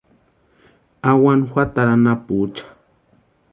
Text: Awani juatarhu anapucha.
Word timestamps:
Awani 1.09 1.47
juatarhu 1.51 1.91
anapucha. 1.97 2.65